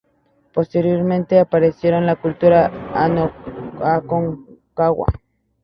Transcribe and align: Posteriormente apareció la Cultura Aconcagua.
Posteriormente 0.51 1.37
apareció 1.37 1.91
la 2.01 2.15
Cultura 2.15 2.71
Aconcagua. 3.83 5.05